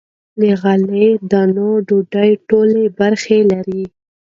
[0.39, 3.83] له غلې- دانو ډوډۍ ټولې برخې لري.